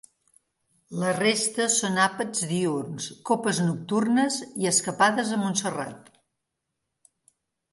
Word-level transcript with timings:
La 1.01 1.11
resta 1.17 1.67
són 1.73 1.99
àpats 2.05 2.41
diürns, 2.53 3.09
copes 3.31 3.59
nocturnes 3.67 4.39
i 4.65 4.71
escapades 4.71 5.35
a 5.37 5.39
Montserrat. 5.43 6.11